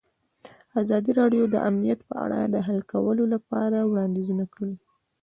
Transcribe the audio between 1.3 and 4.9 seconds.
د امنیت په اړه د حل کولو لپاره وړاندیزونه کړي.